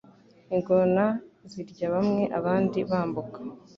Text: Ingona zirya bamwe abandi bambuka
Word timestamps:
Ingona 0.55 1.05
zirya 1.51 1.87
bamwe 1.93 2.23
abandi 2.39 2.79
bambuka 2.89 3.39